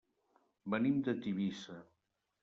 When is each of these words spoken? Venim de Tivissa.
Venim 0.73 0.95
de 1.07 1.13
Tivissa. 1.25 1.77